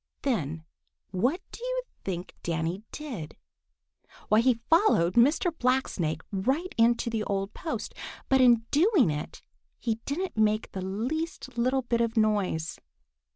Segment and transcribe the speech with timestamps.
[0.23, 0.63] Then
[1.11, 3.37] what do you think Danny did?
[4.29, 5.55] Why, he followed Mr.
[5.55, 7.93] Blacksnake right into the old post,
[8.27, 9.43] but in doing it
[9.77, 12.79] he didn't make the least little bit of noise.